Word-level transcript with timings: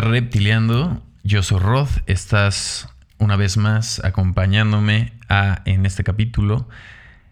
a 0.00 0.02
Reptiliando. 0.02 1.02
Yo 1.22 1.42
soy 1.42 1.58
Rod. 1.58 1.88
Estás 2.06 2.88
una 3.18 3.36
vez 3.36 3.56
más 3.56 4.02
acompañándome 4.04 5.12
en 5.64 5.84
este 5.84 6.04
capítulo. 6.04 6.68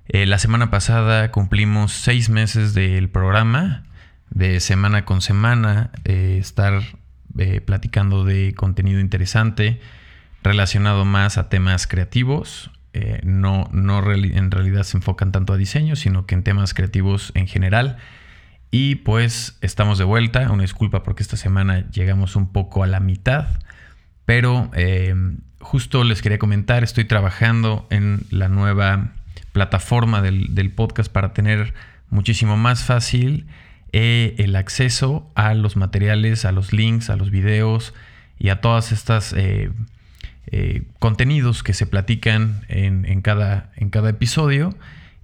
Eh, 0.08 0.26
la 0.26 0.38
semana 0.38 0.70
pasada 0.70 1.30
cumplimos 1.30 1.93
seis 1.93 2.29
meses 2.29 2.75
del 2.75 3.08
programa, 3.08 3.84
de 4.30 4.61
semana 4.61 5.04
con 5.04 5.22
semana, 5.22 5.90
eh, 6.04 6.36
estar 6.40 6.82
eh, 7.39 7.61
platicando 7.61 8.25
de 8.25 8.54
contenido 8.54 9.00
interesante 9.00 9.80
relacionado 10.43 11.04
más 11.04 11.39
a 11.39 11.48
temas 11.48 11.86
creativos. 11.86 12.71
no 13.22 13.68
no 13.72 14.12
en 14.12 14.50
realidad 14.50 14.82
se 14.82 14.96
enfocan 14.96 15.32
tanto 15.32 15.53
a 15.53 15.57
diseño, 15.57 15.96
sino 15.96 16.26
que 16.26 16.35
en 16.35 16.43
temas 16.43 16.75
creativos 16.75 17.32
en 17.35 17.46
general. 17.46 17.96
Y 18.71 18.96
pues 18.96 19.57
estamos 19.61 19.99
de 19.99 20.04
vuelta. 20.04 20.50
Una 20.50 20.63
disculpa 20.63 21.03
porque 21.03 21.22
esta 21.22 21.36
semana 21.36 21.89
llegamos 21.90 22.36
un 22.36 22.53
poco 22.53 22.82
a 22.82 22.86
la 22.86 23.00
mitad. 23.00 23.46
Pero 24.25 24.71
eh, 24.75 25.14
justo 25.61 26.04
les 26.04 26.21
quería 26.21 26.39
comentar, 26.39 26.85
estoy 26.85 27.04
trabajando 27.04 27.86
en 27.90 28.21
la 28.31 28.49
nueva 28.49 29.12
plataforma 29.53 30.21
del, 30.21 30.71
podcast 30.73 31.11
para 31.11 31.32
tener 31.32 31.73
muchísimo 32.11 32.56
más 32.59 32.84
fácil 32.84 33.47
eh, 33.92 34.34
el 34.36 34.55
acceso 34.55 35.31
a 35.34 35.55
los 35.55 35.77
materiales, 35.77 36.45
a 36.45 36.53
los 36.53 36.75
links, 36.75 37.09
a 37.09 37.17
los 37.17 37.31
videos 37.31 37.95
y 38.39 38.50
a 38.50 38.61
todas 38.61 38.92
estas 38.92 39.34
eh, 39.34 39.70
contenidos 40.98 41.62
que 41.62 41.73
se 41.73 41.87
platican 41.87 42.67
en, 42.69 43.23
cada, 43.23 43.73
en 43.77 43.89
cada 43.89 44.11
episodio. 44.11 44.77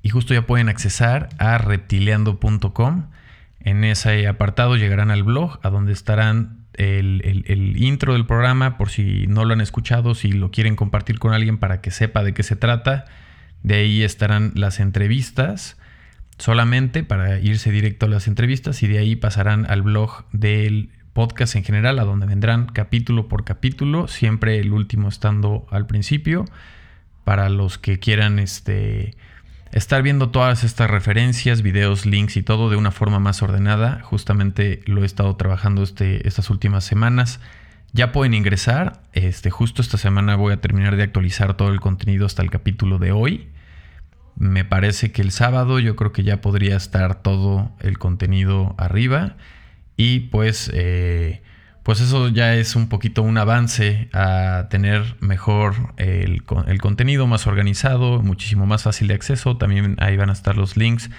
Y 0.02 0.09
justo 0.09 0.33
ya 0.33 0.47
pueden 0.47 0.71
accesar 0.71 1.29
a 1.38 1.59
reptileando.com 1.59 3.05
en 3.65 3.82
ese 3.82 4.29
apartado 4.29 4.76
llegarán 4.76 5.10
al 5.10 5.23
blog, 5.23 5.59
a 5.62 5.70
donde 5.70 5.93
estarán 5.93 6.66
el, 6.74 7.74
intro 7.79 8.12
del 8.12 8.26
programa, 8.26 8.76
por 8.76 8.90
si 8.90 9.26
no 9.26 9.45
lo 9.46 9.54
han 9.54 9.62
escuchado, 9.62 10.15
si 10.15 10.32
lo 10.32 10.51
quieren 10.51 10.76
compartir 10.76 11.18
con 11.18 11.32
alguien 11.32 11.56
para 11.56 11.80
que 11.80 11.90
sepa 11.90 12.23
de 12.23 12.34
qué 12.34 12.43
se 12.43 12.56
trata. 12.56 13.06
De 13.62 13.76
ahí 13.76 14.02
estarán 14.02 14.52
las 14.54 14.80
entrevistas, 14.80 15.79
solamente 16.37 17.04
para 17.04 17.40
irse 17.40 17.71
directo 17.71 18.04
a 18.04 18.10
las 18.10 18.29
entrevistas, 18.29 18.82
y 18.82 18.87
de 18.87 18.98
ahí 18.98 19.16
pasarán 19.16 19.65
al 19.71 19.80
blog 19.80 20.26
del 20.32 20.90
podcast 21.15 21.56
en 21.56 21.65
general, 21.65 21.99
a 21.99 22.04
donde 22.04 22.26
vendrán 22.26 22.66
capítulo 22.66 23.28
por 23.28 23.45
capítulo, 23.45 24.09
siempre 24.09 24.59
el 24.59 24.74
último 24.74 25.09
estando 25.09 25.66
al 25.71 25.87
principio, 25.87 26.45
para 27.24 27.49
los 27.49 27.78
que 27.78 27.99
quieran 27.99 28.38
este 28.38 29.16
estar 29.75 30.03
viendo 30.03 30.30
todas 30.30 30.63
estas 30.63 30.89
referencias, 30.89 31.61
videos, 31.61 32.07
links 32.07 32.37
y 32.37 32.45
todo 32.45 32.71
de 32.71 32.77
una 32.77 32.93
forma 32.93 33.19
más 33.19 33.43
ordenada. 33.43 34.01
Justamente 34.03 34.83
lo 34.87 35.03
he 35.03 35.07
estado 35.07 35.35
trabajando 35.35 35.83
este, 35.83 36.27
estas 36.29 36.49
últimas 36.49 36.85
semanas. 36.85 37.41
Ya 37.93 38.13
pueden 38.13 38.35
ingresar. 38.35 39.02
Este, 39.13 39.51
justo 39.51 39.83
esta 39.83 39.99
semana 39.99 40.37
voy 40.37 40.52
a 40.52 40.61
terminar 40.61 40.95
de 40.95 41.02
actualizar 41.02 41.57
todo 41.57 41.71
el 41.71 41.80
contenido 41.80 42.25
hasta 42.25 42.41
el 42.43 42.51
capítulo 42.51 43.01
de 43.01 43.11
hoy. 43.11 43.49
Me 44.37 44.65
parece 44.65 45.11
que 45.11 45.23
el 45.23 45.33
sábado 45.33 45.80
yo 45.80 45.97
creo 45.97 46.13
que 46.13 46.23
ya 46.23 46.41
podría 46.41 46.77
estar 46.77 47.21
todo 47.21 47.73
el 47.80 47.99
contenido 47.99 48.77
arriba. 48.79 49.35
Y 49.97 50.21
pues 50.21 50.71
eh, 50.73 51.43
pues 51.85 52.01
eso 52.01 52.29
ya 52.29 52.54
es 52.54 52.77
un 52.77 52.88
poquito 52.88 53.23
un 53.23 53.37
avance 53.37 54.09
a 54.15 54.68
tener 54.71 55.16
mejor 55.21 55.93
el, 55.99 56.43
contenido 56.43 57.27
más 57.27 57.46
organizado, 57.46 58.23
muchísimo 58.23 58.65
más 58.65 58.85
fácil 58.85 59.09
de 59.09 59.15
acceso. 59.15 59.59
También 59.59 59.96
ahí 60.01 60.16
van 60.16 60.30
a 60.30 60.32
estar 60.32 60.57
los 60.57 60.79
links. 60.79 61.10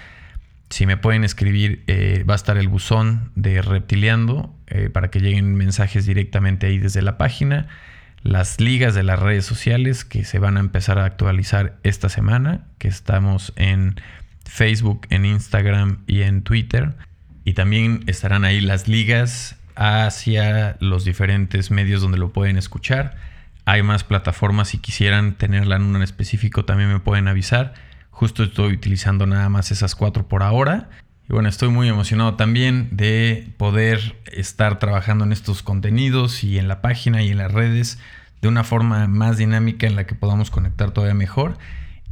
Si 0.68 0.84
me 0.84 0.96
pueden 0.96 1.22
escribir, 1.22 1.84
eh, 1.86 2.24
va 2.28 2.34
a 2.34 2.36
estar 2.36 2.58
el 2.58 2.66
buzón 2.66 3.30
de 3.36 3.62
Reptiliando 3.62 4.52
eh, 4.66 4.90
para 4.90 5.08
que 5.08 5.20
lleguen 5.20 5.54
mensajes 5.54 6.04
directamente 6.04 6.66
ahí 6.66 6.78
desde 6.78 7.00
la 7.00 7.16
página. 7.16 7.68
Las 8.22 8.60
ligas 8.60 8.96
de 8.96 9.04
las 9.04 9.20
redes 9.20 9.46
sociales 9.46 10.04
que 10.04 10.24
se 10.24 10.40
van 10.40 10.56
a 10.56 10.60
empezar 10.60 10.98
a 10.98 11.04
actualizar 11.04 11.76
esta 11.84 12.08
semana, 12.08 12.66
que 12.78 12.88
estamos 12.88 13.52
en 13.54 14.00
Facebook, 14.44 15.06
en 15.10 15.26
Instagram 15.26 16.02
y 16.08 16.22
en 16.22 16.42
Twitter. 16.42 16.94
Y 17.44 17.52
también 17.52 18.02
estarán 18.08 18.44
ahí 18.44 18.60
las 18.60 18.88
ligas 18.88 19.56
hacia 19.76 20.76
los 20.80 21.04
diferentes 21.04 21.70
medios 21.70 22.02
donde 22.02 22.18
lo 22.18 22.32
pueden 22.32 22.56
escuchar. 22.56 23.16
Hay 23.64 23.82
más 23.82 24.04
plataformas, 24.04 24.68
si 24.68 24.78
quisieran 24.78 25.34
tenerla 25.34 25.76
en 25.76 25.82
un 25.82 26.02
específico 26.02 26.64
también 26.64 26.92
me 26.92 27.00
pueden 27.00 27.28
avisar. 27.28 27.74
Justo 28.10 28.44
estoy 28.44 28.74
utilizando 28.74 29.26
nada 29.26 29.48
más 29.48 29.70
esas 29.70 29.94
cuatro 29.94 30.26
por 30.26 30.42
ahora. 30.42 30.88
Y 31.28 31.32
bueno, 31.32 31.48
estoy 31.48 31.68
muy 31.68 31.88
emocionado 31.88 32.34
también 32.34 32.88
de 32.92 33.52
poder 33.58 34.16
estar 34.32 34.78
trabajando 34.78 35.24
en 35.24 35.32
estos 35.32 35.62
contenidos 35.62 36.44
y 36.44 36.58
en 36.58 36.68
la 36.68 36.80
página 36.80 37.22
y 37.22 37.30
en 37.30 37.38
las 37.38 37.52
redes 37.52 37.98
de 38.40 38.48
una 38.48 38.64
forma 38.64 39.06
más 39.08 39.36
dinámica 39.36 39.86
en 39.86 39.96
la 39.96 40.06
que 40.06 40.14
podamos 40.14 40.50
conectar 40.50 40.92
todavía 40.92 41.14
mejor 41.14 41.58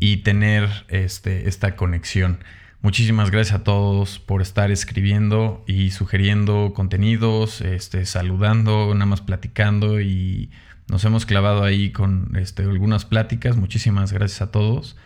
y 0.01 0.19
tener 0.19 0.69
este, 0.89 1.49
esta 1.49 1.77
conexión. 1.77 2.41
Muchísimas 2.85 3.31
gracias 3.31 3.59
a 3.59 3.65
todos 3.65 4.19
por 4.19 4.43
estar 4.43 4.71
escribiendo 4.71 5.65
y 5.67 5.91
sugiriendo 5.93 6.75
contenidos, 6.75 7.63
este, 7.63 8.05
saludando, 8.05 8.93
nada 8.93 9.07
más 9.07 9.23
platicando 9.23 10.03
y 10.03 10.51
nos 10.91 11.03
hemos 11.07 11.25
clavado 11.25 11.65
ahí 11.65 11.93
con 11.93 12.37
este, 12.37 12.63
algunas 12.65 13.07
pláticas. 13.07 13.57
Muchísimas 13.57 14.13
gracias 14.13 14.43
a 14.43 14.51
todos. 14.51 14.99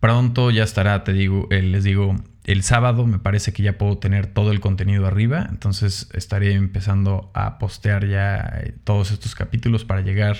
Pronto 0.00 0.50
ya 0.50 0.64
estará, 0.64 1.04
te 1.04 1.12
digo, 1.12 1.46
eh, 1.52 1.62
les 1.62 1.84
digo, 1.84 2.16
el 2.42 2.64
sábado 2.64 3.06
me 3.06 3.20
parece 3.20 3.52
que 3.52 3.62
ya 3.62 3.78
puedo 3.78 3.98
tener 3.98 4.26
todo 4.26 4.50
el 4.50 4.58
contenido 4.58 5.06
arriba, 5.06 5.46
entonces 5.48 6.08
estaré 6.14 6.54
empezando 6.54 7.30
a 7.32 7.60
postear 7.60 8.08
ya 8.08 8.38
eh, 8.38 8.74
todos 8.82 9.12
estos 9.12 9.36
capítulos 9.36 9.84
para 9.84 10.00
llegar 10.00 10.36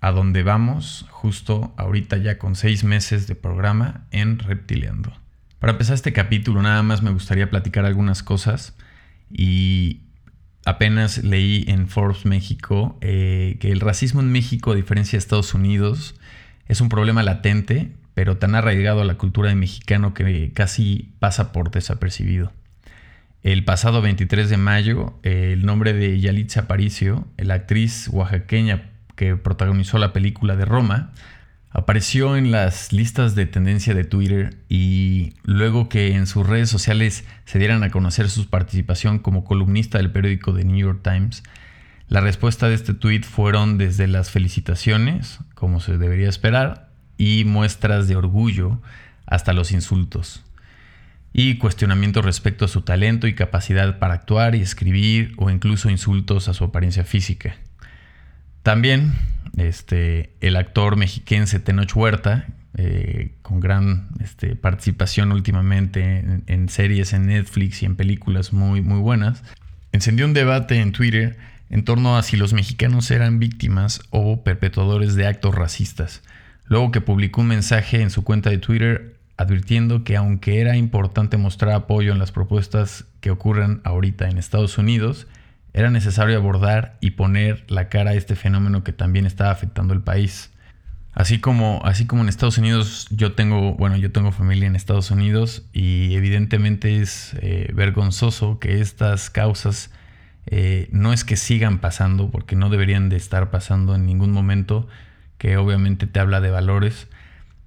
a 0.00 0.10
donde 0.10 0.42
vamos, 0.42 1.04
justo 1.10 1.74
ahorita 1.76 2.16
ya 2.16 2.38
con 2.38 2.54
seis 2.54 2.82
meses 2.82 3.26
de 3.26 3.34
programa 3.34 4.06
en 4.10 4.38
Reptiliando. 4.38 5.25
Para 5.58 5.72
empezar 5.72 5.94
este 5.94 6.12
capítulo, 6.12 6.62
nada 6.62 6.82
más 6.82 7.02
me 7.02 7.10
gustaría 7.10 7.48
platicar 7.48 7.84
algunas 7.86 8.22
cosas. 8.22 8.76
Y 9.30 10.02
apenas 10.64 11.24
leí 11.24 11.64
en 11.68 11.88
Forbes 11.88 12.26
México 12.26 12.98
eh, 13.00 13.56
que 13.60 13.72
el 13.72 13.80
racismo 13.80 14.20
en 14.20 14.30
México, 14.30 14.72
a 14.72 14.74
diferencia 14.74 15.16
de 15.16 15.18
Estados 15.18 15.54
Unidos, 15.54 16.14
es 16.68 16.80
un 16.80 16.88
problema 16.88 17.22
latente, 17.22 17.92
pero 18.14 18.36
tan 18.36 18.54
arraigado 18.54 19.00
a 19.00 19.04
la 19.04 19.14
cultura 19.14 19.48
de 19.48 19.54
mexicano 19.54 20.12
que 20.14 20.52
casi 20.52 21.12
pasa 21.20 21.52
por 21.52 21.70
desapercibido. 21.70 22.52
El 23.42 23.64
pasado 23.64 24.02
23 24.02 24.50
de 24.50 24.56
mayo, 24.56 25.18
el 25.22 25.64
nombre 25.64 25.92
de 25.92 26.18
Yalitza 26.18 26.62
Aparicio, 26.62 27.28
la 27.36 27.54
actriz 27.54 28.08
oaxaqueña 28.08 28.90
que 29.14 29.36
protagonizó 29.36 29.98
la 29.98 30.12
película 30.12 30.56
de 30.56 30.64
Roma, 30.64 31.12
Apareció 31.70 32.36
en 32.36 32.52
las 32.52 32.92
listas 32.92 33.34
de 33.34 33.46
tendencia 33.46 33.94
de 33.94 34.04
Twitter 34.04 34.56
y 34.68 35.34
luego 35.42 35.88
que 35.88 36.14
en 36.14 36.26
sus 36.26 36.46
redes 36.46 36.70
sociales 36.70 37.24
se 37.44 37.58
dieran 37.58 37.82
a 37.82 37.90
conocer 37.90 38.30
su 38.30 38.48
participación 38.48 39.18
como 39.18 39.44
columnista 39.44 39.98
del 39.98 40.10
periódico 40.10 40.54
The 40.54 40.64
New 40.64 40.78
York 40.78 41.00
Times, 41.02 41.42
la 42.08 42.20
respuesta 42.20 42.68
de 42.68 42.74
este 42.76 42.94
tweet 42.94 43.22
fueron 43.22 43.78
desde 43.78 44.06
las 44.06 44.30
felicitaciones, 44.30 45.40
como 45.54 45.80
se 45.80 45.98
debería 45.98 46.28
esperar, 46.28 46.88
y 47.18 47.44
muestras 47.44 48.06
de 48.06 48.14
orgullo 48.14 48.80
hasta 49.26 49.52
los 49.52 49.72
insultos, 49.72 50.44
y 51.32 51.58
cuestionamientos 51.58 52.24
respecto 52.24 52.64
a 52.64 52.68
su 52.68 52.82
talento 52.82 53.26
y 53.26 53.34
capacidad 53.34 53.98
para 53.98 54.14
actuar 54.14 54.54
y 54.54 54.60
escribir 54.60 55.34
o 55.36 55.50
incluso 55.50 55.90
insultos 55.90 56.48
a 56.48 56.54
su 56.54 56.62
apariencia 56.62 57.04
física. 57.04 57.56
También 58.66 59.12
este, 59.56 60.34
el 60.40 60.56
actor 60.56 60.96
mexiquense 60.96 61.60
Tenoch 61.60 61.94
Huerta, 61.94 62.48
eh, 62.76 63.30
con 63.42 63.60
gran 63.60 64.08
este, 64.18 64.56
participación 64.56 65.30
últimamente 65.30 66.42
en, 66.48 66.68
series 66.68 67.12
en 67.12 67.28
Netflix 67.28 67.84
y 67.84 67.86
en 67.86 67.94
películas 67.94 68.52
muy, 68.52 68.82
muy 68.82 68.98
buenas, 68.98 69.44
encendió 69.92 70.26
un 70.26 70.34
debate 70.34 70.80
en 70.80 70.90
Twitter 70.90 71.36
en 71.70 71.84
torno 71.84 72.18
a 72.18 72.24
si 72.24 72.36
los 72.36 72.54
mexicanos 72.54 73.08
eran 73.12 73.38
víctimas 73.38 74.00
o 74.10 74.42
perpetuadores 74.42 75.14
de 75.14 75.28
actos 75.28 75.54
racistas, 75.54 76.24
luego 76.64 76.90
que 76.90 77.00
publicó 77.00 77.42
un 77.42 77.46
mensaje 77.46 78.02
en 78.02 78.10
su 78.10 78.24
cuenta 78.24 78.50
de 78.50 78.58
Twitter 78.58 79.14
advirtiendo 79.36 80.02
que 80.02 80.16
aunque 80.16 80.60
era 80.60 80.76
importante 80.76 81.36
mostrar 81.36 81.72
apoyo 81.72 82.10
en 82.10 82.18
las 82.18 82.32
propuestas 82.32 83.04
que 83.20 83.30
ocurren 83.30 83.80
ahorita 83.84 84.28
en 84.28 84.38
Estados 84.38 84.76
Unidos, 84.76 85.28
era 85.76 85.90
necesario 85.90 86.38
abordar 86.38 86.96
y 87.02 87.10
poner 87.10 87.62
la 87.68 87.90
cara 87.90 88.12
a 88.12 88.14
este 88.14 88.34
fenómeno 88.34 88.82
que 88.82 88.94
también 88.94 89.26
estaba 89.26 89.50
afectando 89.50 89.92
el 89.92 90.00
país. 90.00 90.50
Así 91.12 91.38
como, 91.38 91.82
así 91.84 92.06
como 92.06 92.22
en 92.22 92.30
Estados 92.30 92.56
Unidos, 92.56 93.06
yo 93.10 93.32
tengo, 93.34 93.74
bueno, 93.74 93.98
yo 93.98 94.10
tengo 94.10 94.32
familia 94.32 94.66
en 94.66 94.74
Estados 94.74 95.10
Unidos 95.10 95.66
y 95.74 96.14
evidentemente 96.14 97.02
es 97.02 97.36
eh, 97.42 97.70
vergonzoso 97.74 98.58
que 98.58 98.80
estas 98.80 99.28
causas 99.28 99.90
eh, 100.46 100.88
no 100.92 101.12
es 101.12 101.24
que 101.24 101.36
sigan 101.36 101.78
pasando, 101.78 102.30
porque 102.30 102.56
no 102.56 102.70
deberían 102.70 103.10
de 103.10 103.16
estar 103.16 103.50
pasando 103.50 103.94
en 103.94 104.06
ningún 104.06 104.32
momento, 104.32 104.88
que 105.36 105.58
obviamente 105.58 106.06
te 106.06 106.20
habla 106.20 106.40
de 106.40 106.50
valores, 106.50 107.06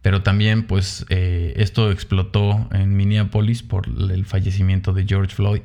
pero 0.02 0.24
también 0.24 0.66
pues 0.66 1.06
eh, 1.10 1.54
esto 1.58 1.92
explotó 1.92 2.68
en 2.72 2.98
Minneapolis 2.98 3.62
por 3.62 3.88
el 3.88 4.26
fallecimiento 4.26 4.94
de 4.94 5.06
George 5.06 5.36
Floyd 5.36 5.62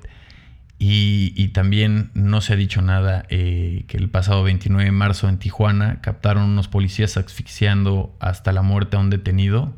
Y, 0.78 1.48
también 1.54 2.10
no 2.14 2.40
se 2.40 2.52
ha 2.52 2.56
dicho 2.56 2.82
nada 2.82 3.24
eh, 3.28 3.84
que 3.86 3.96
el 3.96 4.10
pasado 4.10 4.42
29 4.42 4.86
de 4.86 4.92
marzo 4.92 5.28
en 5.28 5.38
Tijuana 5.38 6.00
captaron 6.00 6.44
unos 6.44 6.68
policías 6.68 7.16
asfixiando 7.16 8.16
hasta 8.20 8.52
la 8.52 8.62
muerte 8.62 8.96
a 8.96 9.00
un 9.00 9.08
detenido. 9.08 9.72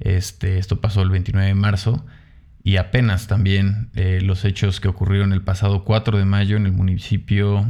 Este, 0.00 0.58
esto 0.58 0.80
pasó 0.80 1.02
el 1.02 1.10
29 1.10 1.48
de 1.48 1.54
marzo. 1.54 2.04
Y 2.62 2.76
apenas 2.76 3.26
también 3.26 3.90
eh, 3.94 4.20
los 4.22 4.44
hechos 4.44 4.80
que 4.80 4.88
ocurrieron 4.88 5.32
el 5.32 5.42
pasado 5.42 5.84
4 5.84 6.18
de 6.18 6.24
mayo 6.24 6.56
en 6.56 6.66
el 6.66 6.72
municipio 6.72 7.66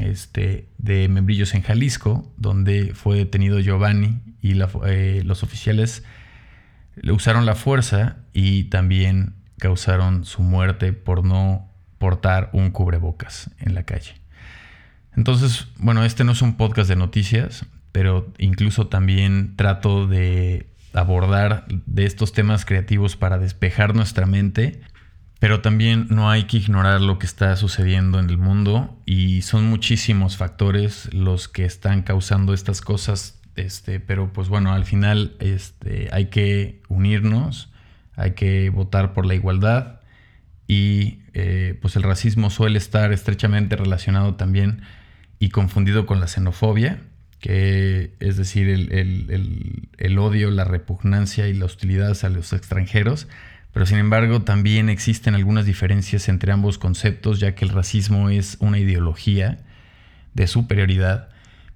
este, 0.00 0.68
de 0.78 1.08
Membrillos 1.08 1.54
en 1.54 1.62
Jalisco, 1.62 2.30
donde 2.36 2.92
fue 2.94 3.16
detenido 3.16 3.58
Giovanni 3.60 4.20
y 4.42 4.54
eh, 4.86 5.22
los 5.24 5.42
oficiales 5.42 6.04
le 6.94 7.12
usaron 7.12 7.46
la 7.46 7.54
fuerza 7.54 8.16
y 8.32 8.64
también 8.64 9.34
causaron 9.58 10.24
su 10.24 10.42
muerte 10.42 10.92
por 10.92 11.24
no 11.24 11.67
portar 11.98 12.50
un 12.52 12.70
cubrebocas 12.70 13.50
en 13.58 13.74
la 13.74 13.84
calle. 13.84 14.14
Entonces, 15.16 15.66
bueno, 15.78 16.04
este 16.04 16.24
no 16.24 16.32
es 16.32 16.42
un 16.42 16.56
podcast 16.56 16.88
de 16.88 16.96
noticias, 16.96 17.66
pero 17.92 18.32
incluso 18.38 18.86
también 18.86 19.56
trato 19.56 20.06
de 20.06 20.68
abordar 20.92 21.66
de 21.68 22.04
estos 22.04 22.32
temas 22.32 22.64
creativos 22.64 23.16
para 23.16 23.38
despejar 23.38 23.94
nuestra 23.94 24.26
mente, 24.26 24.80
pero 25.40 25.60
también 25.60 26.06
no 26.10 26.30
hay 26.30 26.44
que 26.44 26.58
ignorar 26.58 27.00
lo 27.00 27.18
que 27.18 27.26
está 27.26 27.54
sucediendo 27.56 28.18
en 28.18 28.30
el 28.30 28.38
mundo 28.38 29.00
y 29.06 29.42
son 29.42 29.66
muchísimos 29.66 30.36
factores 30.36 31.12
los 31.12 31.48
que 31.48 31.64
están 31.64 32.02
causando 32.02 32.54
estas 32.54 32.80
cosas, 32.80 33.40
este, 33.54 34.00
pero 34.00 34.32
pues 34.32 34.48
bueno, 34.48 34.72
al 34.72 34.84
final 34.84 35.36
este, 35.40 36.08
hay 36.12 36.26
que 36.26 36.82
unirnos, 36.88 37.70
hay 38.16 38.32
que 38.32 38.70
votar 38.70 39.12
por 39.12 39.26
la 39.26 39.34
igualdad 39.34 39.97
y 40.68 41.22
eh, 41.34 41.76
pues 41.82 41.96
el 41.96 42.04
racismo 42.04 42.50
suele 42.50 42.78
estar 42.78 43.12
estrechamente 43.12 43.74
relacionado 43.74 44.36
también 44.36 44.82
y 45.40 45.48
confundido 45.48 46.06
con 46.06 46.20
la 46.20 46.28
xenofobia 46.28 47.00
que 47.40 48.14
es 48.20 48.36
decir, 48.36 48.68
el, 48.68 50.18
odio, 50.18 50.50
la 50.50 50.64
repugnancia 50.64 51.48
y 51.48 51.54
la 51.54 51.66
hostilidad 51.66 52.10
hacia 52.10 52.28
los 52.28 52.52
extranjeros, 52.52 53.28
pero 53.72 53.86
sin 53.86 53.98
embargo 53.98 54.42
también 54.42 54.88
existen 54.88 55.34
algunas 55.34 55.64
diferencias 55.64 56.28
entre 56.28 56.52
ambos 56.52 56.78
conceptos, 56.78 57.38
ya 57.38 57.54
que 57.54 57.64
el 57.64 57.70
racismo 57.70 58.30
es 58.30 58.56
una 58.60 58.78
ideología 58.78 59.58
de 60.34 60.46
superioridad, 60.46 61.28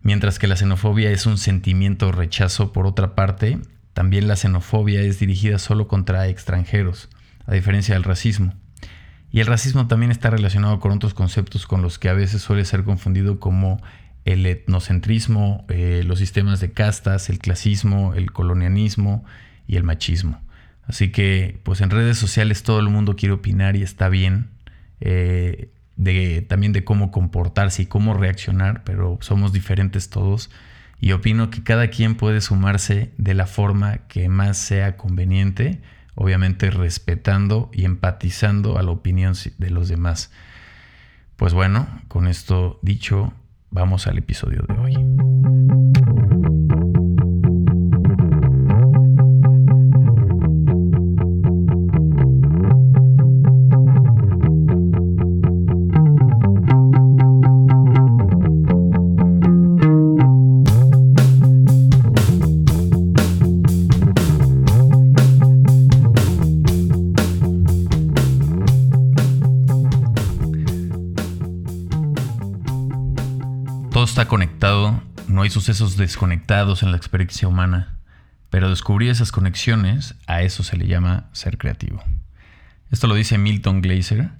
mientras 0.03 0.39
que 0.39 0.49
la 0.49 0.56
xenofobia 0.56 1.11
es 1.11 1.27
un 1.27 1.39
sentimiento 1.39 2.06
de 2.06 2.12
rechazo 2.12 2.73
por 2.73 2.87
otra 2.87 3.15
parte, 3.15 3.59
también 3.93 4.27
la 4.27 4.37
xenofobia 4.37 5.03
es 5.03 5.21
dirigida 5.21 5.59
solo 5.59 5.87
contra 5.87 6.27
extranjeros, 6.27 7.09
a 7.47 7.55
diferencia 7.55 7.94
del 7.94 8.05
racismo. 8.05 8.55
Y 9.32 9.40
el 9.40 9.46
racismo 9.46 9.88
también 9.88 10.12
está 10.12 10.31
relacionado 10.31 10.79
con 10.79 10.93
otros 10.93 11.14
conceptos 11.14 11.67
con 11.67 11.81
los 11.81 11.99
que 11.99 12.11
a 12.11 12.12
veces 12.12 12.43
suele 12.43 12.64
ser 12.67 12.84
confundido 12.84 13.40
como 13.40 13.81
el 14.25 14.44
etnocentrismo, 14.46 15.64
eh, 15.69 16.02
los 16.06 16.19
sistemas 16.19 16.61
de 16.61 16.73
castas, 16.73 17.31
el 17.31 17.38
clasismo, 17.38 18.14
el 18.14 18.31
colonialismo 18.31 19.25
y 19.67 19.76
el 19.76 19.84
machismo. 19.84 20.40
Así 20.87 21.11
que, 21.11 21.58
pues 21.62 21.81
en 21.81 21.90
redes 21.90 22.19
sociales 22.19 22.62
todo 22.62 22.79
el 22.81 22.88
mundo 22.88 23.17
quiere 23.17 23.32
opinar 23.32 23.75
y 23.75 23.82
está 23.82 24.08
bien, 24.08 24.50
eh, 25.00 25.70
de, 25.96 26.43
también 26.43 26.73
de 26.73 26.84
cómo 26.84 27.11
comportarse 27.11 27.82
y 27.82 27.87
cómo 27.87 28.14
reaccionar, 28.14 28.84
pero 28.84 29.19
somos 29.23 29.52
diferentes 29.52 30.11
todos 30.11 30.50
y 31.00 31.12
opino 31.12 31.50
que 31.50 31.62
cada 31.62 31.88
quien 31.88 32.14
puede 32.14 32.40
sumarse 32.40 33.11
de 33.17 33.34
la 33.34 33.46
forma 33.46 33.99
que 34.08 34.29
más 34.29 34.58
sea 34.58 34.96
conveniente, 34.96 35.81
obviamente 36.14 36.70
respetando 36.70 37.70
y 37.73 37.85
empatizando 37.85 38.79
a 38.79 38.82
la 38.82 38.91
opinión 38.91 39.35
de 39.59 39.70
los 39.70 39.88
demás. 39.88 40.31
Pues 41.37 41.55
bueno, 41.55 41.87
con 42.09 42.26
esto 42.26 42.79
dicho, 42.82 43.32
Vamos 43.73 44.06
al 44.06 44.19
episodio 44.19 44.62
de 44.69 44.75
hoy. 44.75 45.31
Está 74.00 74.27
conectado, 74.27 75.00
no 75.29 75.43
hay 75.43 75.50
sucesos 75.50 75.97
desconectados 75.97 76.83
en 76.83 76.91
la 76.91 76.97
experiencia 76.97 77.47
humana, 77.47 77.99
pero 78.50 78.69
descubrir 78.69 79.11
esas 79.11 79.31
conexiones, 79.31 80.17
a 80.27 80.43
eso 80.43 80.65
se 80.65 80.77
le 80.77 80.89
llama 80.89 81.29
ser 81.33 81.56
creativo. 81.56 82.03
Esto 82.91 83.06
lo 83.06 83.15
dice 83.15 83.39
Milton 83.39 83.81
Glaser, 83.81 84.31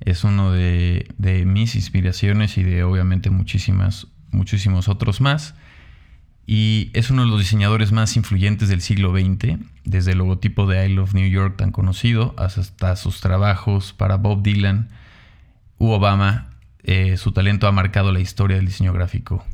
es 0.00 0.24
uno 0.24 0.52
de, 0.52 1.06
mis 1.46 1.74
inspiraciones 1.74 2.56
y 2.56 2.62
de 2.62 2.82
obviamente 2.82 3.28
muchísimas, 3.28 4.06
muchísimos 4.30 4.88
otros 4.88 5.20
más. 5.20 5.54
Y 6.46 6.90
es 6.94 7.10
uno 7.10 7.22
de 7.22 7.28
los 7.28 7.38
diseñadores 7.38 7.92
más 7.92 8.16
influyentes 8.16 8.68
del 8.68 8.80
siglo 8.80 9.12
XX, 9.12 9.58
desde 9.84 10.12
el 10.12 10.18
logotipo 10.18 10.66
de 10.66 10.88
I 10.88 10.94
Love 10.94 11.14
New 11.14 11.28
York 11.28 11.56
tan 11.58 11.72
conocido 11.72 12.34
hasta 12.38 12.96
sus 12.96 13.20
trabajos 13.20 13.92
para 13.92 14.16
Bob 14.16 14.42
Dylan 14.42 14.88
u 15.78 15.90
Obama 15.90 16.49
eh, 16.84 17.16
su 17.16 17.32
talento 17.32 17.66
ha 17.66 17.72
marcado 17.72 18.12
la 18.12 18.20
historia 18.20 18.56
del 18.56 18.66
diseño 18.66 18.92
gráfico. 18.92 19.44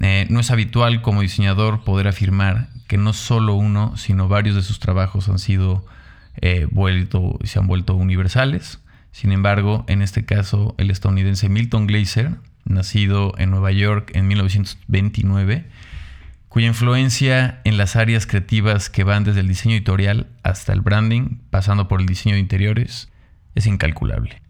Eh, 0.00 0.26
no 0.28 0.40
es 0.40 0.50
habitual 0.50 1.02
como 1.02 1.22
diseñador 1.22 1.84
poder 1.84 2.08
afirmar 2.08 2.68
que 2.88 2.98
no 2.98 3.12
solo 3.12 3.54
uno, 3.54 3.96
sino 3.96 4.28
varios 4.28 4.56
de 4.56 4.62
sus 4.62 4.80
trabajos 4.80 5.28
han 5.28 5.38
sido 5.38 5.84
eh, 6.40 6.66
vuelto, 6.70 7.38
se 7.44 7.58
han 7.58 7.66
vuelto 7.66 7.94
universales. 7.94 8.80
Sin 9.12 9.32
embargo, 9.32 9.84
en 9.86 10.02
este 10.02 10.24
caso, 10.24 10.74
el 10.78 10.90
estadounidense 10.90 11.48
Milton 11.48 11.86
Glaser, 11.86 12.32
nacido 12.64 13.34
en 13.38 13.50
Nueva 13.50 13.70
York 13.70 14.10
en 14.14 14.26
1929, 14.26 15.64
cuya 16.48 16.66
influencia 16.66 17.60
en 17.64 17.76
las 17.76 17.96
áreas 17.96 18.26
creativas 18.26 18.90
que 18.90 19.04
van 19.04 19.24
desde 19.24 19.40
el 19.40 19.48
diseño 19.48 19.74
editorial 19.74 20.28
hasta 20.42 20.72
el 20.72 20.80
branding, 20.80 21.38
pasando 21.50 21.88
por 21.88 22.00
el 22.00 22.06
diseño 22.06 22.34
de 22.34 22.40
interiores, 22.40 23.10
es 23.54 23.66
incalculable. 23.66 24.43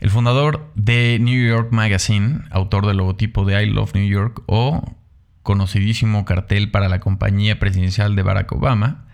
El 0.00 0.08
fundador 0.08 0.72
de 0.76 1.18
New 1.20 1.46
York 1.46 1.72
Magazine, 1.72 2.40
autor 2.50 2.86
del 2.86 2.96
logotipo 2.96 3.44
de 3.44 3.62
I 3.62 3.66
Love 3.66 3.94
New 3.94 4.08
York 4.08 4.42
o 4.46 4.96
conocidísimo 5.42 6.24
cartel 6.24 6.70
para 6.70 6.88
la 6.88 7.00
compañía 7.00 7.58
presidencial 7.58 8.16
de 8.16 8.22
Barack 8.22 8.50
Obama, 8.52 9.04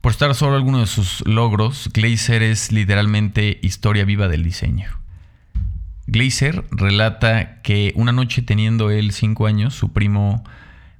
por 0.00 0.12
estar 0.12 0.34
solo 0.34 0.56
alguno 0.56 0.80
de 0.80 0.86
sus 0.86 1.22
logros, 1.26 1.90
Glazer 1.92 2.42
es 2.42 2.72
literalmente 2.72 3.58
historia 3.60 4.06
viva 4.06 4.26
del 4.26 4.42
diseño. 4.42 4.88
Glazer 6.06 6.64
relata 6.70 7.60
que 7.60 7.92
una 7.94 8.12
noche 8.12 8.40
teniendo 8.40 8.90
él 8.90 9.12
cinco 9.12 9.46
años, 9.46 9.74
su 9.74 9.92
primo 9.92 10.44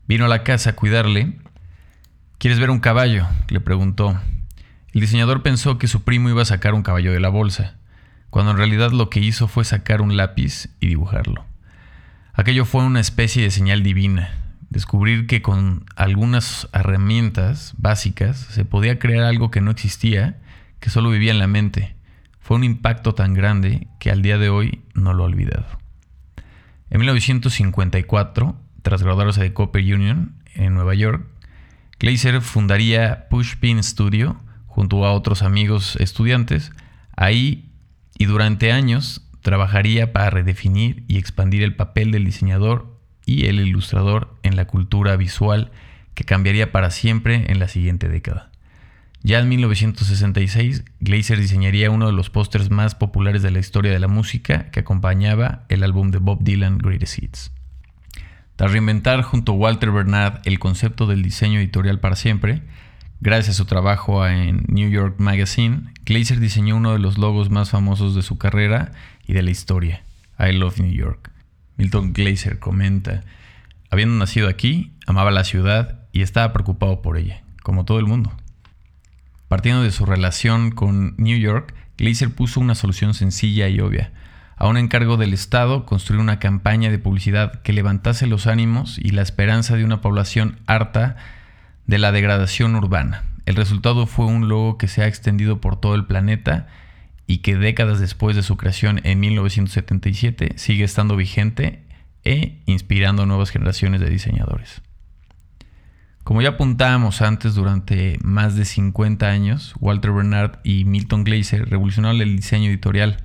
vino 0.06 0.26
a 0.26 0.28
la 0.28 0.42
casa 0.42 0.70
a 0.70 0.72
cuidarle. 0.74 1.38
¿Quieres 2.36 2.60
ver 2.60 2.68
un 2.68 2.80
caballo? 2.80 3.26
le 3.48 3.60
preguntó. 3.60 4.20
El 4.92 5.00
diseñador 5.00 5.42
pensó 5.42 5.78
que 5.78 5.88
su 5.88 6.02
primo 6.02 6.28
iba 6.28 6.42
a 6.42 6.46
sacar 6.46 6.74
un 6.74 6.82
caballo 6.82 7.12
de 7.12 7.20
la 7.20 7.30
bolsa 7.30 7.76
cuando 8.36 8.52
en 8.52 8.58
realidad 8.58 8.90
lo 8.90 9.08
que 9.08 9.18
hizo 9.18 9.48
fue 9.48 9.64
sacar 9.64 10.02
un 10.02 10.18
lápiz 10.18 10.68
y 10.78 10.88
dibujarlo. 10.88 11.46
Aquello 12.34 12.66
fue 12.66 12.84
una 12.84 13.00
especie 13.00 13.42
de 13.42 13.50
señal 13.50 13.82
divina, 13.82 14.28
descubrir 14.68 15.26
que 15.26 15.40
con 15.40 15.86
algunas 15.96 16.68
herramientas 16.74 17.72
básicas 17.78 18.36
se 18.36 18.66
podía 18.66 18.98
crear 18.98 19.24
algo 19.24 19.50
que 19.50 19.62
no 19.62 19.70
existía, 19.70 20.38
que 20.80 20.90
solo 20.90 21.08
vivía 21.08 21.30
en 21.30 21.38
la 21.38 21.46
mente. 21.46 21.96
Fue 22.38 22.58
un 22.58 22.64
impacto 22.64 23.14
tan 23.14 23.32
grande 23.32 23.88
que 23.98 24.10
al 24.10 24.20
día 24.20 24.36
de 24.36 24.50
hoy 24.50 24.82
no 24.92 25.14
lo 25.14 25.22
he 25.22 25.28
olvidado. 25.28 25.64
En 26.90 27.00
1954, 27.00 28.54
tras 28.82 29.02
graduarse 29.02 29.40
de 29.40 29.54
Cooper 29.54 29.82
Union 29.82 30.34
en 30.54 30.74
Nueva 30.74 30.94
York, 30.94 31.26
Glazer 31.98 32.42
fundaría 32.42 33.28
Pushpin 33.30 33.82
Studio 33.82 34.38
junto 34.66 35.06
a 35.06 35.14
otros 35.14 35.40
amigos 35.40 35.96
estudiantes. 35.96 36.70
Ahí 37.16 37.72
y 38.18 38.24
durante 38.24 38.72
años 38.72 39.22
trabajaría 39.42 40.12
para 40.12 40.30
redefinir 40.30 41.04
y 41.08 41.18
expandir 41.18 41.62
el 41.62 41.76
papel 41.76 42.10
del 42.10 42.24
diseñador 42.24 42.96
y 43.24 43.46
el 43.46 43.60
ilustrador 43.60 44.36
en 44.42 44.56
la 44.56 44.66
cultura 44.66 45.16
visual 45.16 45.70
que 46.14 46.24
cambiaría 46.24 46.72
para 46.72 46.90
siempre 46.90 47.44
en 47.48 47.58
la 47.58 47.68
siguiente 47.68 48.08
década. 48.08 48.50
Ya 49.22 49.40
en 49.40 49.48
1966, 49.48 50.84
Glazer 51.00 51.40
diseñaría 51.40 51.90
uno 51.90 52.06
de 52.06 52.12
los 52.12 52.30
pósters 52.30 52.70
más 52.70 52.94
populares 52.94 53.42
de 53.42 53.50
la 53.50 53.58
historia 53.58 53.92
de 53.92 53.98
la 53.98 54.08
música 54.08 54.70
que 54.70 54.80
acompañaba 54.80 55.64
el 55.68 55.82
álbum 55.82 56.10
de 56.10 56.18
Bob 56.18 56.42
Dylan 56.42 56.78
Greatest 56.78 57.18
Hits. 57.22 57.52
Tras 58.54 58.72
reinventar 58.72 59.22
junto 59.22 59.52
a 59.52 59.56
Walter 59.56 59.90
Bernard 59.90 60.40
el 60.44 60.58
concepto 60.58 61.06
del 61.06 61.22
diseño 61.22 61.58
editorial 61.58 62.00
para 62.00 62.16
siempre, 62.16 62.62
Gracias 63.20 63.56
a 63.56 63.58
su 63.58 63.64
trabajo 63.64 64.26
en 64.26 64.64
New 64.68 64.90
York 64.90 65.14
Magazine, 65.18 65.92
Glazer 66.04 66.38
diseñó 66.38 66.76
uno 66.76 66.92
de 66.92 66.98
los 66.98 67.16
logos 67.16 67.50
más 67.50 67.70
famosos 67.70 68.14
de 68.14 68.22
su 68.22 68.36
carrera 68.36 68.92
y 69.26 69.32
de 69.32 69.42
la 69.42 69.50
historia, 69.50 70.02
I 70.38 70.52
Love 70.52 70.80
New 70.80 70.92
York. 70.92 71.30
Milton 71.78 72.12
Glazer 72.12 72.58
comenta, 72.58 73.24
habiendo 73.90 74.14
nacido 74.16 74.48
aquí, 74.48 74.92
amaba 75.06 75.30
la 75.30 75.44
ciudad 75.44 76.00
y 76.12 76.20
estaba 76.20 76.52
preocupado 76.52 77.00
por 77.00 77.16
ella, 77.16 77.42
como 77.62 77.86
todo 77.86 77.98
el 77.98 78.06
mundo. 78.06 78.32
Partiendo 79.48 79.82
de 79.82 79.92
su 79.92 80.04
relación 80.04 80.70
con 80.70 81.14
New 81.16 81.38
York, 81.38 81.74
Glazer 81.96 82.30
puso 82.34 82.60
una 82.60 82.74
solución 82.74 83.14
sencilla 83.14 83.68
y 83.68 83.80
obvia. 83.80 84.12
A 84.56 84.68
un 84.68 84.76
encargo 84.76 85.16
del 85.16 85.32
Estado, 85.32 85.86
construir 85.86 86.20
una 86.20 86.38
campaña 86.38 86.90
de 86.90 86.98
publicidad 86.98 87.62
que 87.62 87.72
levantase 87.72 88.26
los 88.26 88.46
ánimos 88.46 88.98
y 88.98 89.10
la 89.10 89.22
esperanza 89.22 89.76
de 89.76 89.84
una 89.84 90.02
población 90.02 90.58
harta 90.66 91.16
de 91.86 91.98
la 91.98 92.12
degradación 92.12 92.74
urbana. 92.74 93.24
El 93.46 93.56
resultado 93.56 94.06
fue 94.06 94.26
un 94.26 94.48
logo 94.48 94.76
que 94.76 94.88
se 94.88 95.02
ha 95.02 95.06
extendido 95.06 95.60
por 95.60 95.80
todo 95.80 95.94
el 95.94 96.06
planeta 96.06 96.66
y 97.26 97.38
que 97.38 97.56
décadas 97.56 98.00
después 98.00 98.36
de 98.36 98.42
su 98.42 98.56
creación 98.56 99.00
en 99.04 99.20
1977 99.20 100.54
sigue 100.56 100.84
estando 100.84 101.16
vigente 101.16 101.84
e 102.24 102.60
inspirando 102.66 103.24
nuevas 103.26 103.50
generaciones 103.50 104.00
de 104.00 104.10
diseñadores. 104.10 104.82
Como 106.24 106.42
ya 106.42 106.50
apuntábamos 106.50 107.22
antes, 107.22 107.54
durante 107.54 108.18
más 108.20 108.56
de 108.56 108.64
50 108.64 109.28
años, 109.28 109.74
Walter 109.78 110.10
Bernard 110.10 110.58
y 110.64 110.84
Milton 110.84 111.22
Glaser 111.22 111.68
revolucionaron 111.68 112.20
el 112.20 112.34
diseño 112.34 112.68
editorial. 112.68 113.18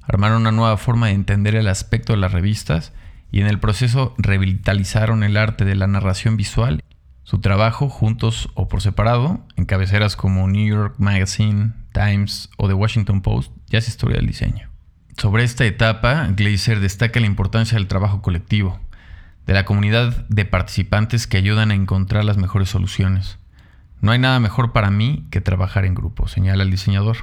Armaron 0.00 0.40
una 0.40 0.50
nueva 0.50 0.76
forma 0.76 1.06
de 1.06 1.12
entender 1.12 1.54
el 1.54 1.68
aspecto 1.68 2.12
de 2.12 2.18
las 2.18 2.32
revistas 2.32 2.92
y 3.30 3.42
en 3.42 3.46
el 3.46 3.60
proceso 3.60 4.16
revitalizaron 4.18 5.22
el 5.22 5.36
arte 5.36 5.64
de 5.64 5.76
la 5.76 5.86
narración 5.86 6.36
visual. 6.36 6.82
Su 7.24 7.40
trabajo, 7.40 7.88
juntos 7.88 8.50
o 8.54 8.68
por 8.68 8.82
separado, 8.82 9.46
en 9.56 9.64
cabeceras 9.64 10.16
como 10.16 10.48
New 10.48 10.66
York 10.66 10.96
Magazine, 10.98 11.72
Times 11.92 12.50
o 12.58 12.68
The 12.68 12.74
Washington 12.74 13.22
Post, 13.22 13.52
ya 13.68 13.78
es 13.78 13.88
historia 13.88 14.16
del 14.16 14.26
diseño. 14.26 14.70
Sobre 15.16 15.44
esta 15.44 15.64
etapa, 15.64 16.26
Glaser 16.28 16.80
destaca 16.80 17.20
la 17.20 17.26
importancia 17.26 17.78
del 17.78 17.86
trabajo 17.86 18.22
colectivo 18.22 18.80
de 19.46 19.54
la 19.54 19.64
comunidad 19.64 20.26
de 20.28 20.44
participantes 20.44 21.26
que 21.26 21.36
ayudan 21.36 21.70
a 21.70 21.74
encontrar 21.74 22.24
las 22.24 22.36
mejores 22.36 22.68
soluciones. 22.68 23.38
No 24.00 24.12
hay 24.12 24.18
nada 24.18 24.40
mejor 24.40 24.72
para 24.72 24.90
mí 24.90 25.26
que 25.30 25.40
trabajar 25.40 25.84
en 25.84 25.94
grupo, 25.94 26.28
señala 26.28 26.62
el 26.62 26.70
diseñador. 26.70 27.18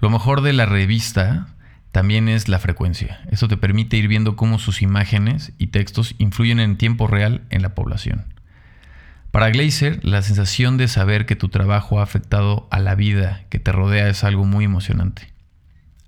Lo 0.00 0.10
mejor 0.10 0.42
de 0.42 0.52
la 0.52 0.66
revista 0.66 1.48
también 1.92 2.28
es 2.28 2.48
la 2.48 2.58
frecuencia. 2.58 3.20
Esto 3.30 3.48
te 3.48 3.56
permite 3.56 3.96
ir 3.96 4.08
viendo 4.08 4.36
cómo 4.36 4.58
sus 4.58 4.82
imágenes 4.82 5.52
y 5.58 5.68
textos 5.68 6.14
influyen 6.18 6.60
en 6.60 6.76
tiempo 6.76 7.06
real 7.06 7.42
en 7.50 7.62
la 7.62 7.74
población. 7.74 8.33
Para 9.34 9.50
Glazer, 9.50 9.98
la 10.04 10.22
sensación 10.22 10.76
de 10.76 10.86
saber 10.86 11.26
que 11.26 11.34
tu 11.34 11.48
trabajo 11.48 11.98
ha 11.98 12.04
afectado 12.04 12.68
a 12.70 12.78
la 12.78 12.94
vida 12.94 13.42
que 13.48 13.58
te 13.58 13.72
rodea 13.72 14.08
es 14.08 14.22
algo 14.22 14.44
muy 14.44 14.64
emocionante. 14.64 15.34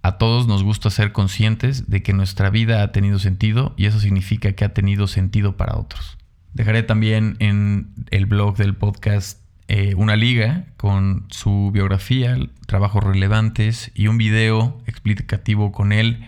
A 0.00 0.16
todos 0.16 0.46
nos 0.46 0.62
gusta 0.62 0.90
ser 0.90 1.10
conscientes 1.10 1.90
de 1.90 2.04
que 2.04 2.12
nuestra 2.12 2.50
vida 2.50 2.84
ha 2.84 2.92
tenido 2.92 3.18
sentido 3.18 3.74
y 3.76 3.86
eso 3.86 3.98
significa 3.98 4.52
que 4.52 4.64
ha 4.64 4.74
tenido 4.74 5.08
sentido 5.08 5.56
para 5.56 5.76
otros. 5.76 6.18
Dejaré 6.54 6.84
también 6.84 7.34
en 7.40 7.88
el 8.12 8.26
blog 8.26 8.56
del 8.58 8.76
podcast 8.76 9.40
eh, 9.66 9.94
una 9.96 10.14
liga 10.14 10.66
con 10.76 11.26
su 11.28 11.72
biografía, 11.72 12.38
trabajos 12.68 13.02
relevantes 13.02 13.90
y 13.96 14.06
un 14.06 14.18
video 14.18 14.78
explicativo 14.86 15.72
con 15.72 15.90
él 15.90 16.24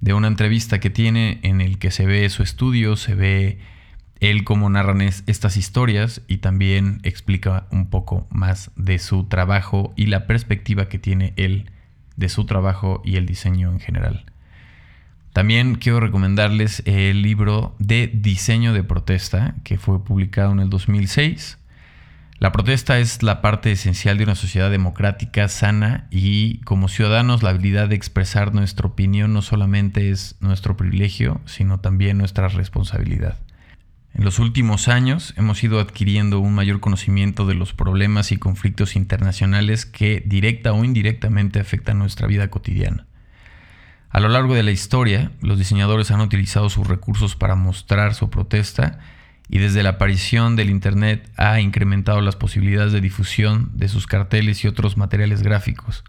de 0.00 0.14
una 0.14 0.28
entrevista 0.28 0.80
que 0.80 0.88
tiene 0.88 1.40
en 1.42 1.60
el 1.60 1.78
que 1.78 1.90
se 1.90 2.06
ve 2.06 2.26
su 2.30 2.42
estudio, 2.42 2.96
se 2.96 3.14
ve 3.14 3.58
él 4.20 4.44
cómo 4.44 4.68
narran 4.68 5.00
estas 5.00 5.56
historias 5.56 6.22
y 6.26 6.38
también 6.38 7.00
explica 7.02 7.66
un 7.70 7.88
poco 7.88 8.26
más 8.30 8.70
de 8.76 8.98
su 8.98 9.24
trabajo 9.24 9.92
y 9.96 10.06
la 10.06 10.26
perspectiva 10.26 10.88
que 10.88 10.98
tiene 10.98 11.32
él 11.36 11.70
de 12.16 12.28
su 12.28 12.44
trabajo 12.46 13.00
y 13.04 13.16
el 13.16 13.26
diseño 13.26 13.70
en 13.70 13.80
general. 13.80 14.24
También 15.32 15.76
quiero 15.76 16.00
recomendarles 16.00 16.82
el 16.84 17.22
libro 17.22 17.76
de 17.78 18.10
diseño 18.12 18.72
de 18.72 18.82
protesta 18.82 19.54
que 19.62 19.78
fue 19.78 20.02
publicado 20.02 20.50
en 20.50 20.58
el 20.58 20.68
2006. 20.68 21.58
La 22.40 22.50
protesta 22.50 22.98
es 22.98 23.22
la 23.22 23.40
parte 23.40 23.70
esencial 23.70 24.18
de 24.18 24.24
una 24.24 24.34
sociedad 24.34 24.70
democrática 24.70 25.46
sana 25.48 26.08
y 26.10 26.58
como 26.62 26.88
ciudadanos 26.88 27.42
la 27.42 27.50
habilidad 27.50 27.88
de 27.88 27.94
expresar 27.94 28.54
nuestra 28.54 28.88
opinión 28.88 29.32
no 29.32 29.42
solamente 29.42 30.10
es 30.10 30.34
nuestro 30.40 30.76
privilegio, 30.76 31.40
sino 31.46 31.78
también 31.78 32.18
nuestra 32.18 32.48
responsabilidad. 32.48 33.36
En 34.18 34.24
los 34.24 34.40
últimos 34.40 34.88
años 34.88 35.32
hemos 35.36 35.62
ido 35.62 35.78
adquiriendo 35.78 36.40
un 36.40 36.52
mayor 36.52 36.80
conocimiento 36.80 37.46
de 37.46 37.54
los 37.54 37.72
problemas 37.72 38.32
y 38.32 38.36
conflictos 38.36 38.96
internacionales 38.96 39.86
que 39.86 40.24
directa 40.26 40.72
o 40.72 40.82
indirectamente 40.82 41.60
afectan 41.60 42.00
nuestra 42.00 42.26
vida 42.26 42.50
cotidiana. 42.50 43.06
A 44.10 44.18
lo 44.18 44.28
largo 44.28 44.56
de 44.56 44.64
la 44.64 44.72
historia, 44.72 45.30
los 45.40 45.56
diseñadores 45.56 46.10
han 46.10 46.20
utilizado 46.20 46.68
sus 46.68 46.88
recursos 46.88 47.36
para 47.36 47.54
mostrar 47.54 48.12
su 48.14 48.28
protesta 48.28 48.98
y 49.48 49.58
desde 49.58 49.84
la 49.84 49.90
aparición 49.90 50.56
del 50.56 50.70
Internet 50.70 51.30
ha 51.36 51.60
incrementado 51.60 52.20
las 52.20 52.34
posibilidades 52.34 52.92
de 52.92 53.00
difusión 53.00 53.70
de 53.74 53.88
sus 53.88 54.08
carteles 54.08 54.64
y 54.64 54.66
otros 54.66 54.96
materiales 54.96 55.44
gráficos. 55.44 56.02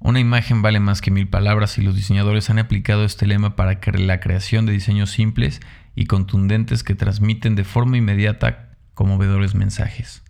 Una 0.00 0.18
imagen 0.18 0.60
vale 0.60 0.80
más 0.80 1.00
que 1.00 1.12
mil 1.12 1.28
palabras 1.28 1.78
y 1.78 1.82
los 1.82 1.94
diseñadores 1.94 2.50
han 2.50 2.58
aplicado 2.58 3.04
este 3.04 3.26
lema 3.26 3.54
para 3.54 3.78
la 3.94 4.20
creación 4.20 4.66
de 4.66 4.72
diseños 4.72 5.10
simples 5.10 5.60
y 5.98 6.06
contundentes 6.06 6.84
que 6.84 6.94
transmiten 6.94 7.56
de 7.56 7.64
forma 7.64 7.96
inmediata 7.96 8.68
conmovedores 8.94 9.56
mensajes. 9.56 10.22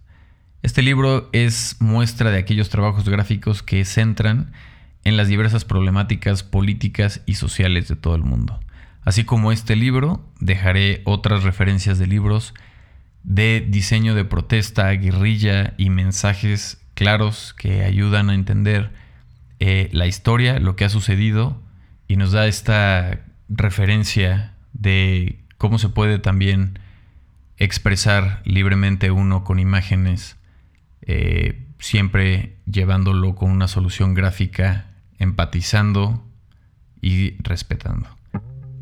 Este 0.63 0.81
libro 0.81 1.29
es 1.33 1.77
muestra 1.79 2.31
de 2.31 2.39
aquellos 2.39 2.71
trabajos 2.71 3.07
gráficos 3.07 3.63
que 3.63 3.85
centran 3.85 4.53
en 5.05 5.19
las 5.19 5.29
diversas 5.29 5.67
problemáticas 5.67 6.43
políticas 6.43 7.21
y 7.27 7.35
sociales 7.35 7.87
de 7.87 7.97
todo 7.97 8.15
el 8.15 8.23
mundo. 8.23 8.59
Así 9.03 9.25
como 9.25 9.53
este 9.53 9.77
libro, 9.77 10.27
dejaré 10.41 11.03
otras 11.05 11.43
referencias 11.43 11.99
de 11.99 12.07
libros 12.07 12.55
de 13.23 13.63
diseño 13.69 14.15
de 14.15 14.25
protesta, 14.25 14.91
guerrilla 14.93 15.75
y 15.77 15.91
mensajes 15.91 16.81
claros 16.95 17.53
que 17.53 17.85
ayudan 17.85 18.31
a 18.31 18.35
entender 18.35 18.91
eh, 19.61 19.91
la 19.93 20.07
historia, 20.07 20.61
lo 20.61 20.77
que 20.77 20.87
ha 20.87 20.89
sucedido 20.89 21.61
y 22.07 22.17
nos 22.17 22.33
da 22.33 22.47
esta 22.47 23.21
referencia 23.51 24.55
de 24.73 25.45
cómo 25.59 25.79
se 25.79 25.89
puede 25.89 26.19
también 26.19 26.79
expresar 27.59 28.41
libremente 28.45 29.11
uno 29.11 29.45
con 29.45 29.59
imágenes, 29.59 30.37
eh, 31.03 31.67
siempre 31.81 32.57
llevándolo 32.71 33.35
con 33.35 33.51
una 33.51 33.69
solución 33.69 34.15
gráfica, 34.15 34.87
empatizando 35.19 36.25
y 37.03 37.35
respetando. 37.43 38.09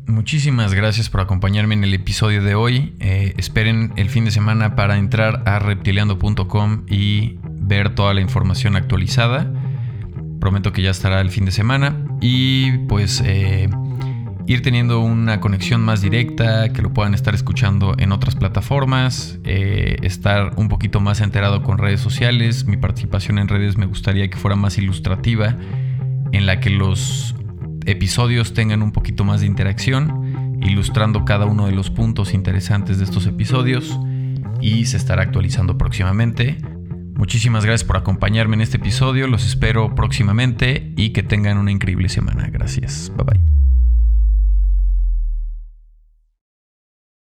Muchísimas 0.05 0.73
gracias 0.73 1.09
por 1.09 1.19
acompañarme 1.19 1.73
en 1.73 1.83
el 1.83 1.93
episodio 1.93 2.41
de 2.41 2.55
hoy. 2.55 2.95
Eh, 3.01 3.33
esperen 3.37 3.91
el 3.97 4.09
fin 4.09 4.23
de 4.23 4.31
semana 4.31 4.75
para 4.75 4.97
entrar 4.97 5.43
a 5.45 5.59
reptiliando.com 5.59 6.85
y 6.87 7.39
ver 7.43 7.93
toda 7.93 8.13
la 8.13 8.21
información 8.21 8.77
actualizada. 8.77 9.51
Prometo 10.39 10.71
que 10.71 10.81
ya 10.81 10.91
estará 10.91 11.19
el 11.19 11.29
fin 11.29 11.43
de 11.43 11.51
semana. 11.51 12.05
Y 12.21 12.77
pues 12.87 13.21
eh, 13.25 13.67
ir 14.47 14.61
teniendo 14.61 15.01
una 15.01 15.41
conexión 15.41 15.81
más 15.81 16.01
directa, 16.01 16.69
que 16.69 16.81
lo 16.81 16.93
puedan 16.93 17.13
estar 17.13 17.35
escuchando 17.35 17.95
en 17.97 18.13
otras 18.13 18.35
plataformas, 18.35 19.37
eh, 19.43 19.97
estar 20.03 20.53
un 20.55 20.69
poquito 20.69 21.01
más 21.01 21.19
enterado 21.19 21.61
con 21.63 21.77
redes 21.77 21.99
sociales. 21.99 22.65
Mi 22.65 22.77
participación 22.77 23.39
en 23.39 23.49
redes 23.49 23.77
me 23.77 23.85
gustaría 23.85 24.29
que 24.29 24.37
fuera 24.37 24.55
más 24.55 24.77
ilustrativa, 24.77 25.57
en 26.31 26.45
la 26.45 26.61
que 26.61 26.69
los 26.69 27.35
episodios 27.85 28.53
tengan 28.53 28.81
un 28.81 28.93
poquito 28.93 29.25
más 29.25 29.41
de 29.41 29.47
interacción, 29.47 30.57
ilustrando 30.61 31.25
cada 31.25 31.45
uno 31.45 31.65
de 31.65 31.73
los 31.73 31.89
puntos 31.89 32.33
interesantes 32.33 32.97
de 32.99 33.03
estos 33.03 33.25
episodios 33.27 33.99
y 34.61 34.85
se 34.85 34.95
estará 34.95 35.23
actualizando 35.23 35.77
próximamente. 35.77 36.57
Muchísimas 37.15 37.65
gracias 37.65 37.85
por 37.85 37.97
acompañarme 37.97 38.55
en 38.55 38.61
este 38.61 38.77
episodio, 38.77 39.27
los 39.27 39.45
espero 39.45 39.93
próximamente 39.93 40.93
y 40.95 41.09
que 41.09 41.23
tengan 41.23 41.57
una 41.57 41.71
increíble 41.71 42.07
semana. 42.07 42.47
Gracias, 42.49 43.11
bye 43.17 43.25
bye. 43.25 43.46